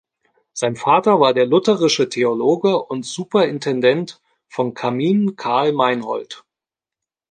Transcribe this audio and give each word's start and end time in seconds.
Sein 0.53 0.75
Vater 0.77 1.19
war 1.19 1.35
der 1.35 1.45
lutherische 1.45 2.09
Theologe 2.09 2.81
und 2.81 3.05
Superintendent 3.05 4.19
von 4.47 4.73
Cammin 4.73 5.35
Karl 5.35 5.73
Meinhold. 5.73 6.43